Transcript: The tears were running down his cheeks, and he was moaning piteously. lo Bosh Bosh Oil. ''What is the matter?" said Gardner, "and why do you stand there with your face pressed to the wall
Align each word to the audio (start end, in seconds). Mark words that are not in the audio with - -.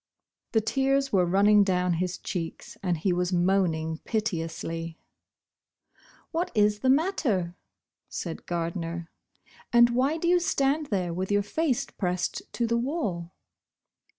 The 0.53 0.61
tears 0.61 1.13
were 1.13 1.27
running 1.27 1.63
down 1.63 1.93
his 2.01 2.17
cheeks, 2.17 2.75
and 2.81 2.97
he 2.97 3.13
was 3.13 3.31
moaning 3.31 3.99
piteously. 3.99 4.97
lo 4.97 4.97
Bosh 4.97 5.13
Bosh 5.13 5.93
Oil. 5.93 6.31
''What 6.31 6.51
is 6.55 6.79
the 6.79 6.89
matter?" 6.89 7.55
said 8.09 8.47
Gardner, 8.47 9.11
"and 9.71 9.91
why 9.91 10.17
do 10.17 10.27
you 10.27 10.39
stand 10.39 10.87
there 10.87 11.13
with 11.13 11.31
your 11.31 11.43
face 11.43 11.85
pressed 11.85 12.41
to 12.51 12.65
the 12.65 12.77
wall 12.77 13.35